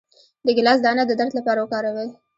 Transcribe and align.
د 0.45 0.47
ګیلاس 0.57 0.79
دانه 0.81 1.03
د 1.07 1.11
درد 1.19 1.31
لپاره 1.39 1.59
وکاروئ 1.61 2.09